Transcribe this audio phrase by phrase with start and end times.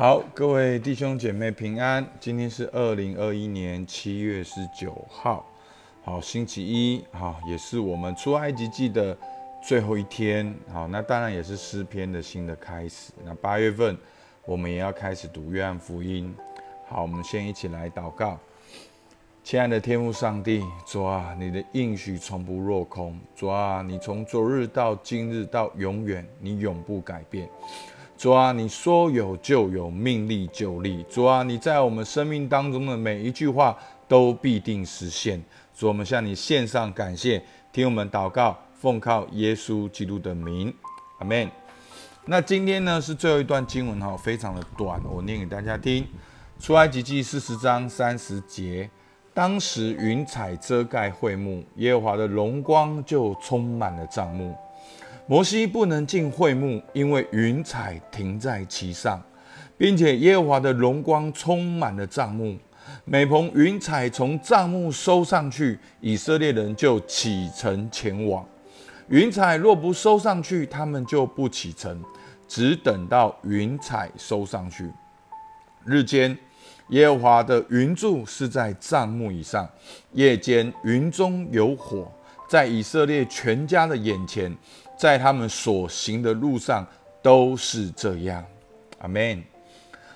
[0.00, 2.02] 好，各位弟兄姐妹平安。
[2.18, 5.44] 今天是二零二一年七月十九号，
[6.02, 9.14] 好，星期一，好，也是我们出埃及记的
[9.62, 10.54] 最后一天。
[10.72, 13.12] 好，那当然也是诗篇的新的开始。
[13.26, 13.94] 那八月份
[14.46, 16.34] 我们也要开始读约翰福音。
[16.88, 18.38] 好，我们先一起来祷告。
[19.44, 23.20] 亲爱的天父上帝，主啊，你的应许从不落空。
[23.36, 27.46] 主啊，你从昨日到今日到永远，你永不改变。
[28.20, 31.02] 主啊，你说有就有，命立就立。
[31.04, 33.74] 主啊，你在我们生命当中的每一句话
[34.06, 35.42] 都必定实现。
[35.74, 40.70] 主，我们向你献上感谢，听我们祷告，奉靠耶稣基督的名，
[41.20, 41.50] 阿门。
[42.26, 46.06] 那今天呢是最后一段经文哈，非常的短，我念给大家听。
[46.58, 48.90] 出埃及记四十章三十节，
[49.32, 54.54] 当时云彩遮盖会幕，耶和华的荣光就充满了帐幕。
[55.30, 59.22] 摩西不能进会幕，因为云彩停在其上，
[59.78, 62.58] 并且耶和华的荣光充满了帐幕。
[63.04, 68.44] 每逢云彩从帐幕收上去，以色列人就启程前往；
[69.08, 72.02] 云彩若不收上去，他们就不启程，
[72.48, 74.90] 只等到云彩收上去。
[75.84, 76.36] 日间，
[76.88, 79.64] 耶和华的云柱是在帐幕以上；
[80.10, 82.10] 夜间，云中有火，
[82.48, 84.52] 在以色列全家的眼前。
[85.00, 86.86] 在他们所行的路上
[87.22, 88.44] 都是这样，
[88.98, 89.42] 阿门。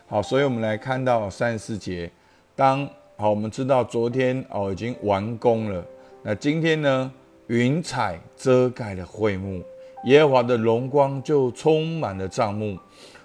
[0.07, 2.11] 好，所以我们来看到三十四节。
[2.55, 5.83] 当好，我们知道昨天哦已经完工了。
[6.23, 7.11] 那今天呢？
[7.47, 9.63] 云彩遮盖了会幕，
[10.05, 12.79] 耶和华的荣光就充满了帐幕。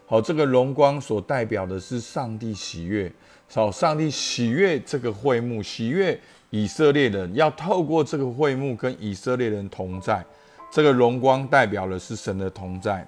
[0.05, 3.11] 好，这个荣光所代表的是上帝喜悦。
[3.53, 6.17] 好，上帝喜悦这个会幕，喜悦
[6.52, 10.23] 以色列人，要透过这个会幕跟以色列人同在。
[10.72, 13.08] 这个荣光代表的是神的同在，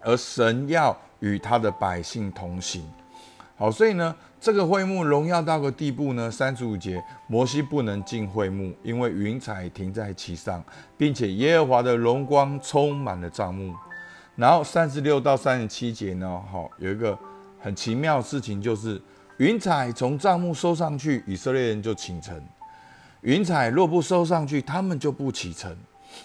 [0.00, 2.82] 而神要与他的百姓同行。
[3.56, 10.62] 好，所以呢，这个会幕荣耀到个地步呢，三十五节，摩西不能进会幕，因为云彩停在其上，
[10.96, 13.74] 并且耶和华的荣光充满了帐幕。
[14.36, 17.18] 然后三十六到三十七节呢，好，有一个
[17.60, 19.02] 很奇妙的事情，就是
[19.38, 22.36] 云彩从帐幕收上去，以色列人就启程；
[23.22, 25.76] 云彩若不收上去，他们就不启程。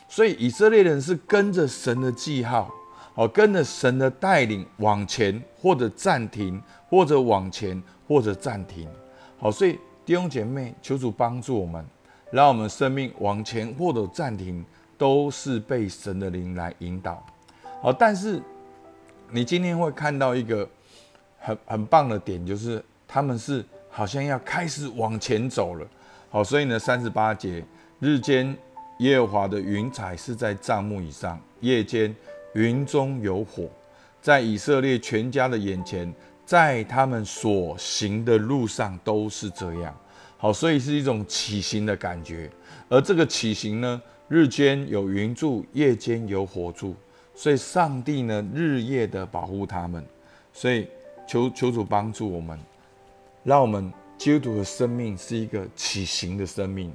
[0.08, 2.72] 所以以色列人是跟着神的记号，
[3.16, 8.88] 哦，跟着神的带领往前，或者暂停，或者往前，或者暂停。
[9.40, 11.84] 好，所以弟兄姐妹，求主帮助我们，
[12.32, 14.64] 让我们生命往前或者暂停，
[14.98, 17.26] 都是被神的灵来引导。
[17.82, 18.42] 好，但是
[19.32, 20.70] 你今天会看到一个
[21.40, 25.88] 很很棒的点，就是他们是好像要开始往前走了。
[26.30, 27.66] 好，所以呢，三十八节
[28.00, 28.56] 日间。
[29.00, 32.16] 耶和华的云彩是在帐幕以上，夜间
[32.54, 33.68] 云中有火，
[34.22, 36.14] 在以色列全家的眼前，
[36.46, 39.94] 在他们所行的路上都是这样。
[40.38, 42.50] 好，所以是一种起行的感觉。
[42.88, 46.96] 而这个起行呢，日间有云柱，夜间有火柱，
[47.34, 50.06] 所以上帝呢日夜的保护他们。
[50.54, 50.88] 所以
[51.28, 52.58] 求求主帮助我们，
[53.44, 56.94] 让我们基督徒的生命是一个起行的生命，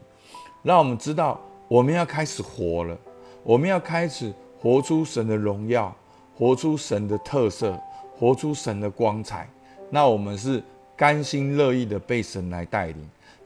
[0.63, 1.41] 让我们知道。
[1.69, 2.99] 我们要开始活了，
[3.43, 5.95] 我们要开始活出神的荣耀，
[6.35, 7.79] 活出神的特色，
[8.19, 9.49] 活出神的光彩。
[9.91, 10.63] 那我们是
[10.97, 12.97] 甘心乐意的被神来带领。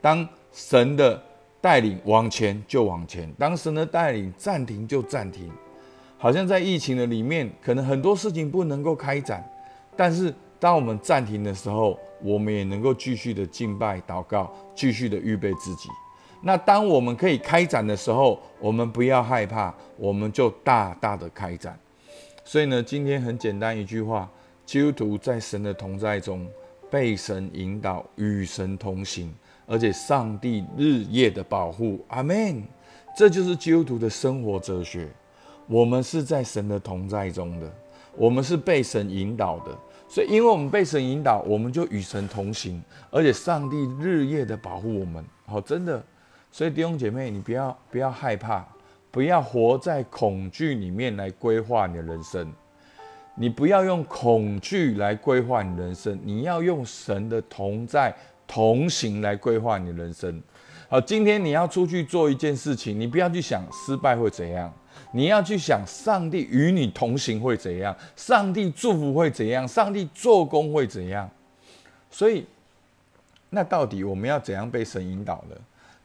[0.01, 1.21] 当神的
[1.61, 5.51] 带领往前就往前，当神的带领暂停就暂停。
[6.17, 9.45] 好像在疫情的里面，可能很多事情不能够开展，
[9.97, 15.89] 但是当我们暂停的时候，我们也能够继续的敬拜祷告，继续的预备自己。
[16.43, 21.79] 那当我们可以开展的时候，我们不要害怕，我们就大大的开展。
[22.45, 24.29] 所以呢，今天很简单一句话：
[24.67, 26.47] 基督徒在神的同在中，
[26.91, 29.33] 被神引导，与神同行，
[29.67, 32.05] 而且上帝日夜的保护。
[32.09, 32.63] 阿门。
[33.15, 35.07] 这就是基督徒的生活哲学。
[35.69, 37.71] 我们是在神的同在中的，
[38.17, 39.79] 我们是被神引导的。
[40.09, 45.25] 所以，因为我们被神引导，我们就与神同行，而且上帝日夜的保护我们。
[45.47, 46.03] 好，真的。
[46.53, 48.63] 所以弟兄姐妹，你不要不要害怕，
[49.11, 52.53] 不要活在恐惧里面来规划你的人生。
[53.35, 58.15] 你不要用恐惧来规划你人生，你要用神的同在
[58.47, 60.41] 同行来规划你人生。
[60.91, 64.71] 好，今天你要出去做一件事情，你不要去想失败会怎样，
[65.13, 71.27] 你要去想上帝与你同行会怎样，上帝祝福会怎样，上帝做工会怎样。
[72.11, 72.45] 所以，
[73.49, 75.57] 那到底我们要怎样被神引导呢？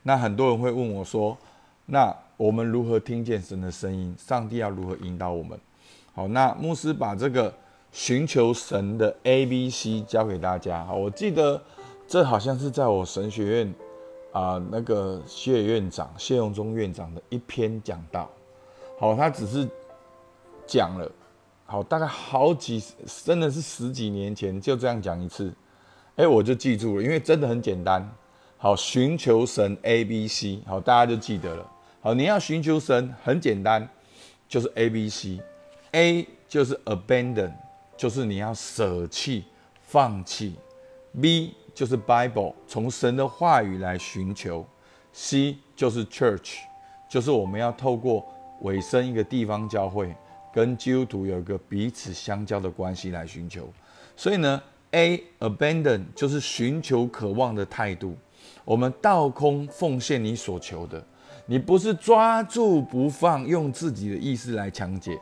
[0.08, 1.38] 那很多人会问我说
[1.88, 4.16] ：“那我们如何听见神的声音？
[4.18, 5.60] 上帝要如何引导我们？”
[6.16, 7.54] 好，那牧师把这个
[7.92, 10.86] 寻求神的 A B C 教给大家。
[10.86, 11.62] 好，我记得
[12.08, 13.74] 这好像是在我神学院
[14.32, 18.30] 啊那个谢院长谢永忠院长的一篇讲道。
[18.98, 19.68] 好，他只是
[20.66, 21.12] 讲了，
[21.66, 22.82] 好，大概好几
[23.26, 25.54] 真的是十几年前就这样讲一次，
[26.16, 28.10] 哎，我就记住了，因为真的很简单。
[28.60, 31.72] 好，寻求神 A B C，好，大家就记得了。
[32.02, 33.88] 好，你要寻求神很简单，
[34.50, 37.52] 就是 A B C，A 就是 abandon，
[37.96, 39.46] 就是你要舍弃、
[39.84, 40.56] 放弃
[41.16, 44.66] ；B 就是 Bible，从神的话语来寻求
[45.14, 46.56] ；C 就是 Church，
[47.08, 48.28] 就是我们要透过
[48.62, 50.16] 委身一个地方教会，
[50.52, 53.72] 跟基督徒有一个彼此相交的关系来寻求。
[54.16, 54.60] 所以呢
[54.92, 58.18] ，A abandon 就是寻求、渴望的态度。
[58.68, 61.02] 我们倒空奉献你所求的，
[61.46, 65.18] 你不是抓住不放，用自己的意思来强解。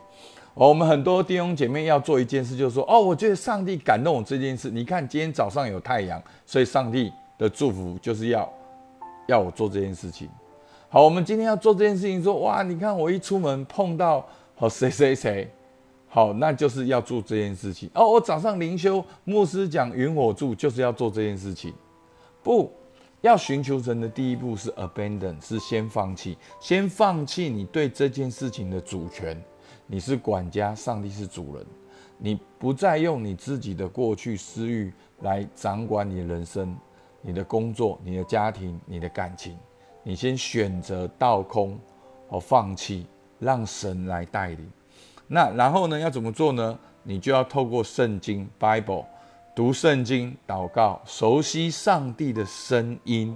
[0.56, 4.72] 我们很多弟兄姐妹要做一件事，就是说，哦，我觉得上帝感动我这件事。
[4.72, 8.52] 你看今天早上有太阳，所以上帝的祝福就是要
[9.28, 10.28] 要我做这件事情。
[10.90, 15.48] 好，我们今天要做这件事情，说，哇，你看我一出门碰到好谁谁谁，
[16.08, 17.88] 好，那就是要做这件事情。
[17.94, 21.72] 哦，我早上灵修牧师讲云火柱，就是要做这件事情，
[22.42, 22.74] 不。
[23.26, 29.36] 要寻求神的第一步是 abandon，是先放弃，先放弃你对这件事情的主权。
[29.88, 31.66] 你是管家，上帝是主人，
[32.20, 36.78] 你不再用你自己的过去私欲来掌管你的人生、
[37.20, 39.58] 你的工作、你的家庭、你的感情。
[40.04, 41.80] 你先选择倒空
[42.30, 43.08] 和放弃，
[43.40, 44.72] 让神来带领。
[45.26, 45.98] 那然后呢？
[45.98, 46.78] 要怎么做呢？
[47.02, 49.04] 你就要透过圣经 Bible。
[49.56, 53.34] 读圣经、祷告、熟悉上帝的声音，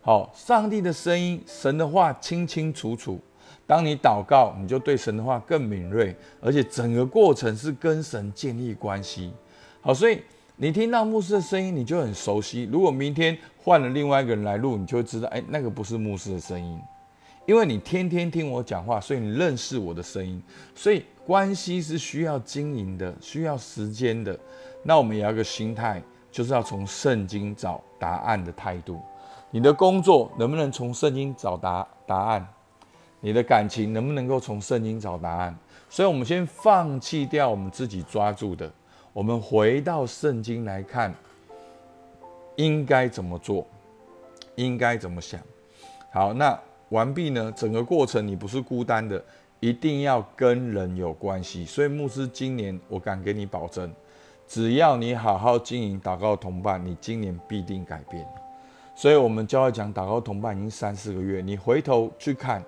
[0.00, 3.20] 好，上帝的声音、神的话清清楚楚。
[3.64, 9.32] 当你祷告，你就对神的话更敏锐，而且整个过程是跟神建立关系。
[9.80, 10.20] 好，所以
[10.56, 12.64] 你听到牧师的声音，你就很熟悉。
[12.64, 16.76] 如果明天换了另外一个人来录，你就会知道，哎，那个不是牧师的声音，
[17.46, 20.42] 因为你天天听我讲话，所以你认识我的声音。
[20.74, 24.36] 所以关系是需要经营的，需要时间的。
[24.82, 29.00] 那我们也要个心态，就是要从圣经找答案的态度。
[29.50, 32.46] 你的工作能不能从圣经找答答案？
[33.20, 35.56] 你的感情能不能够从圣经找答案？
[35.88, 38.68] 所以，我们先放弃掉我们自己抓住的，
[39.12, 41.14] 我们回到圣经来看，
[42.56, 43.66] 应该怎么做，
[44.56, 45.38] 应该怎么想。
[46.10, 46.58] 好，那
[46.88, 47.52] 完毕呢？
[47.54, 49.22] 整个过程你不是孤单的，
[49.60, 51.64] 一定要跟人有关系。
[51.64, 53.92] 所以，牧师今年我敢给你保证。
[54.46, 58.26] 只要你好好经营祷告同伴，你今年必定改变。
[58.94, 62.62] 所以，我们教会讲祷告同伴已经三四个月，你回头去看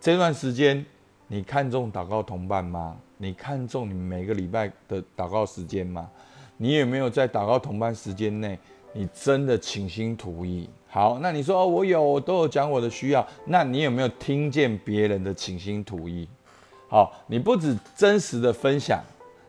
[0.00, 0.84] 这段时间，
[1.26, 2.96] 你看中祷告同伴吗？
[3.18, 6.08] 你看中你每个礼拜的祷告时间吗？
[6.56, 8.58] 你有没有在祷告同伴时间内，
[8.94, 10.68] 你真的倾心吐意？
[10.88, 16.26] 好，那你说哦我有，我都有讲我的需要，那你有没有听见别人的倾心吐意？
[16.88, 19.02] 好，你不止真实的分享。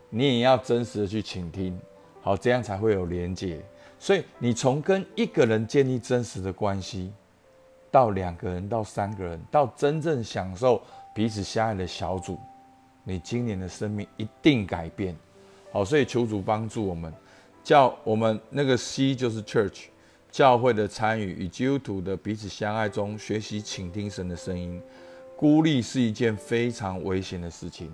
[0.09, 1.79] 你也要真实的去倾听，
[2.21, 3.61] 好，这样才会有连接。
[3.99, 7.11] 所以你从跟一个人建立真实的关系，
[7.91, 10.81] 到两个人，到三个人，到真正享受
[11.13, 12.39] 彼此相爱的小组，
[13.03, 15.15] 你今年的生命一定改变。
[15.71, 17.13] 好，所以求主帮助我们，
[17.63, 19.85] 叫我们那个 C 就是 Church
[20.31, 24.81] 教会的参与与基督徒的彼此相爱中，学习倾听神的声音。
[25.35, 27.91] 孤立是一件非常危险的事情。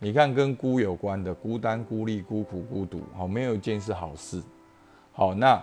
[0.00, 4.40] 你看，跟孤有关的，孤单、孤立、孤苦、孤独，好，没有一件是好事。
[5.12, 5.60] 好，那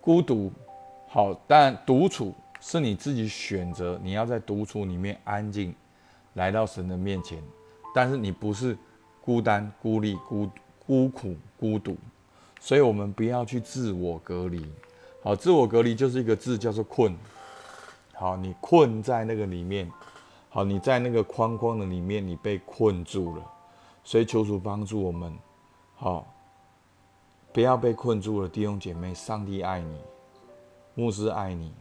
[0.00, 0.50] 孤独，
[1.06, 5.74] 好，但独处是你自己选择，你要在独处里面安静，
[6.32, 7.42] 来到神的面前。
[7.94, 8.74] 但是你不是
[9.20, 10.48] 孤单、孤立、孤
[10.86, 11.94] 孤苦、孤独，
[12.58, 14.66] 所以我们不要去自我隔离。
[15.22, 17.14] 好，自我隔离就是一个字，叫做困。
[18.14, 19.90] 好，你困在那个里面。
[20.54, 23.42] 好，你在那个框框的里面，你被困住了，
[24.04, 25.32] 所以求主帮助我们，
[25.96, 26.26] 好，
[27.54, 28.46] 不要被困住了。
[28.46, 29.96] 弟兄姐妹，上帝爱你，
[30.94, 31.72] 牧师爱你，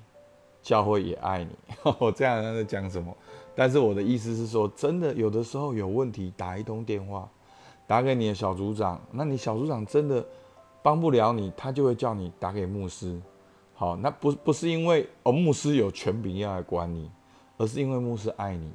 [0.61, 1.53] 教会也爱你。
[1.99, 3.13] 我 这样在讲什么？
[3.53, 7.29] 但是我的意思是说，真的有的时候有问题，打一通电话，
[7.85, 10.25] 打给你的小组长，那你小组长真的
[10.81, 13.19] 帮不了你，他就会叫你打给牧师。
[13.75, 17.11] 好，那不不是因为哦，牧师有权柄要来管你。
[17.61, 18.71] 而是因为牧师爱你，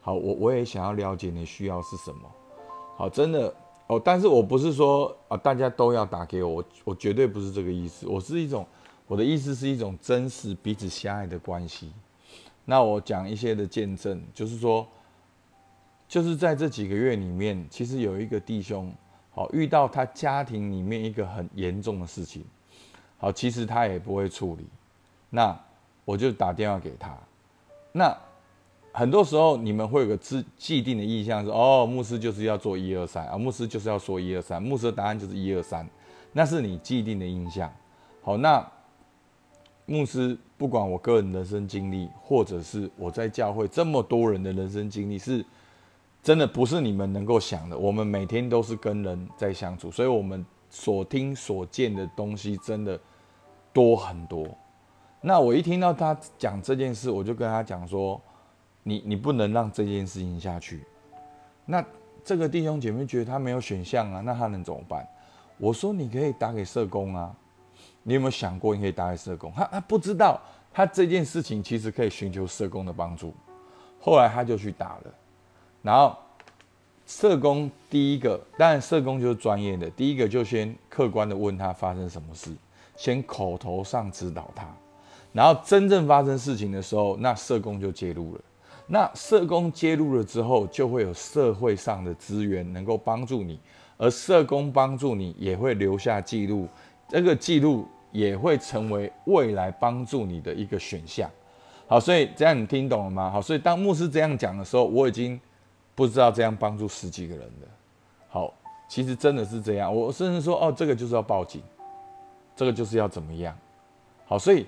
[0.00, 2.28] 好，我我也想要了解你需要是什么，
[2.96, 3.54] 好，真的
[3.86, 8.66] 哦，但是我不是说啊，大家都要打给我，我我绝对不是这个意思，我是一种，
[9.06, 11.92] 我的意思是一种真实彼此相爱的关系。
[12.64, 14.84] 那我讲一些的见证，就是说，
[16.08, 18.92] 就是在这几个月里面，其实有一个弟兄，
[19.30, 22.44] 好，遇到他家庭里面一个很严重的事情，
[23.16, 24.66] 好，其实他也不会处理，
[25.30, 25.56] 那
[26.04, 27.16] 我就打电话给他。
[27.96, 28.16] 那
[28.92, 35.88] 很多时候你们会有个既既定的印象，是哦，牧师就是要做一二三啊，牧师就是要说一二三，牧师的答案就是一二三，
[36.32, 37.72] 那是你既定的印象。
[38.20, 38.66] 好，那
[39.86, 45.44] 牧师不管我个人人生经历，或者是我在教会这么多人的人生经历是。
[46.22, 47.76] 真的不是你们能够想的。
[47.76, 52.98] 我们每天都是跟人在相处，所以我们所听所见的东西真的
[53.74, 54.48] 多很多。
[55.26, 58.20] 那我一听到他讲这件事，我就跟他讲说
[58.84, 60.84] ：“你你不能让这件事情下去。”
[61.64, 61.82] 那
[62.22, 65.08] 这个弟兄姐妹觉得他没有选项啊，那他能怎么办？
[65.56, 67.34] 我说：“你可以打给社工啊。”
[68.06, 69.50] 你有没有想过你可以打给社工？
[69.56, 70.38] 他他不知道，
[70.70, 73.32] 他这件事情其实可以寻求社工的帮助。
[73.98, 75.14] 后来他就去打了。
[75.80, 76.14] 然后，
[77.06, 79.88] 社工第一个，当然社工就是专业的。
[79.88, 82.54] 第一个就先客观的问他发生什么事，
[82.94, 84.66] 先口头上指导他。
[85.34, 88.40] 然后真正发生事情的时候，那社工就介入了。
[88.86, 93.60] 那社工介入了之后，就会有社会上的资源能够帮助你，
[93.98, 96.66] 而社工帮助你也会留下记录，
[97.08, 101.30] 这个记录也会成为未来帮助你的一个选项。
[101.86, 103.30] 好，所以这样你听懂了吗？
[103.30, 105.38] 好，所以当牧师这样讲的时候，我已经。
[105.96, 107.68] 不知道这样帮助十几个人的，
[108.26, 108.52] 好，
[108.88, 109.94] 其实真的是这样。
[109.94, 111.62] 我甚至说，哦，这个就是要报警，
[112.56, 113.56] 这个就是要怎么样？
[114.26, 114.66] 好，所以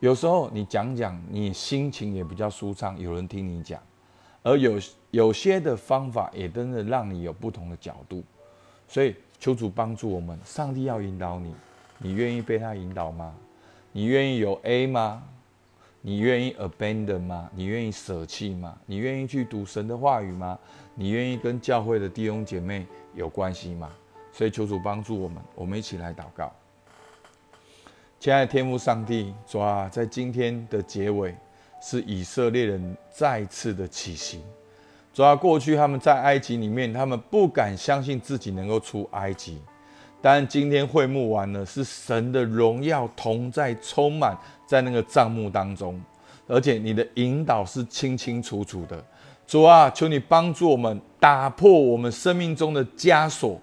[0.00, 3.78] 有时候你讲讲，你心情也比较舒畅，有人听你讲，
[4.42, 4.80] 而有
[5.10, 8.24] 有些的方法也真的让你有不同的角度。
[8.88, 11.54] 所以求主帮助我们，上帝要引导你，
[11.98, 13.34] 你愿意被他引导吗？
[13.92, 15.22] 你愿意有 A 吗？
[16.00, 17.50] 你愿意 abandon 吗？
[17.54, 18.74] 你愿意舍弃吗？
[18.86, 20.58] 你愿意去读神的话语吗？
[20.94, 23.90] 你愿意跟教会的弟兄姐妹有关系吗？
[24.32, 26.50] 所以求主帮助我们，我们一起来祷告。
[28.20, 31.34] 亲爱的天父上帝，主啊，在今天的结尾
[31.80, 34.42] 是以色列人再次的起行。
[35.14, 39.58] 主啊，过去他们在埃及里面，他们不敢相信自己能够出埃及。
[40.20, 44.36] 但今天会幕完了，是神的荣耀同在，充满
[44.66, 45.98] 在那个帐幕当中，
[46.46, 49.02] 而且你的引导是清清楚楚的。
[49.46, 53.58] 主啊，求你帮助我们打破我们生命中的枷锁，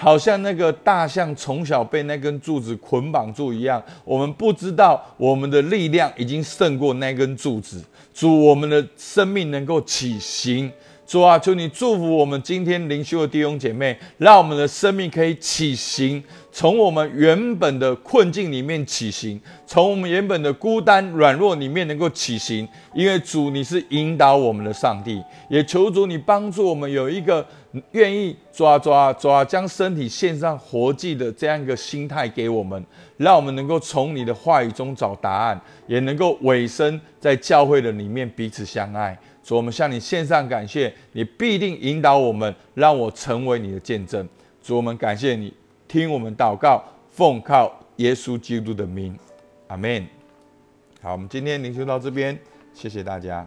[0.00, 7.82] 好像那个大象从小被那根柱子捆绑住一样，我们不知道我们的力量已经胜过那根柱子。
[8.14, 10.70] 主，我们的生命能够起行。
[11.04, 16.22] 主啊，求你祝福我们今天灵修的弟兄姐妹，让我们的生命可以起行，
[16.58, 22.68] 从我们原本的困境里面起行，从我们原本的孤单软弱里面能够起行。
[22.92, 27.46] 因为主，你是引导我们的上帝，也求主你帮助我们有一个
[27.92, 32.84] 愿意抓抓抓将身体献上活祭的这样一个心态给我们，
[33.18, 39.16] 让我们能够从你的话语中找答案，也能够委身在教会的里面彼此相爱。
[39.44, 44.28] 主，我们向你献上感谢，你必定引导我们，让我成为你的见证。
[44.60, 45.54] 主，我们感谢你，
[45.88, 49.18] 听我们祷告，奉靠耶稣基督的名，
[49.68, 50.06] 阿门。
[51.00, 52.38] 好，我们今天灵修到这边，
[52.74, 53.46] 谢谢大家。